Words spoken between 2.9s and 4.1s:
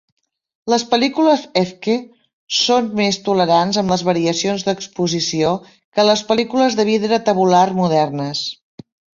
més tolerants amb les